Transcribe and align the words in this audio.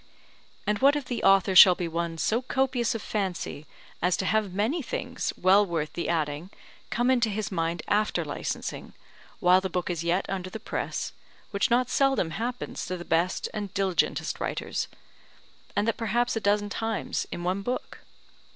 And 0.65 0.79
what 0.79 0.95
if 0.95 1.05
the 1.05 1.21
author 1.23 1.55
shall 1.55 1.75
be 1.75 1.87
one 1.87 2.17
so 2.17 2.41
copious 2.41 2.95
of 2.95 3.03
fancy, 3.03 3.67
as 4.01 4.17
to 4.17 4.25
have 4.25 4.51
many 4.51 4.81
things 4.81 5.31
well 5.37 5.63
worth 5.63 5.93
the 5.93 6.09
adding 6.09 6.49
come 6.89 7.11
into 7.11 7.29
his 7.29 7.51
mind 7.51 7.83
after 7.87 8.25
licensing, 8.25 8.95
while 9.41 9.61
the 9.61 9.69
book 9.69 9.91
is 9.91 10.03
yet 10.03 10.25
under 10.27 10.49
the 10.49 10.59
press, 10.59 11.13
which 11.51 11.69
not 11.69 11.87
seldom 11.91 12.31
happens 12.31 12.83
to 12.87 12.97
the 12.97 13.05
best 13.05 13.47
and 13.53 13.75
diligentest 13.75 14.39
writers; 14.39 14.87
and 15.75 15.87
that 15.87 15.97
perhaps 15.97 16.35
a 16.35 16.39
dozen 16.39 16.69
times 16.71 17.27
in 17.31 17.43
one 17.43 17.61
book? 17.61 17.99